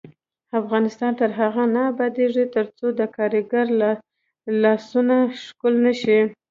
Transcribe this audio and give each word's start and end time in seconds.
افغانستان 0.61 1.11
تر 1.19 1.29
هغو 1.39 1.63
نه 1.75 1.81
ابادیږي، 1.91 2.45
ترڅو 2.55 2.87
د 2.99 3.01
کارګر 3.15 3.65
لاسونه 4.61 5.15
ښکل 5.43 5.73
نشي. 5.85 6.19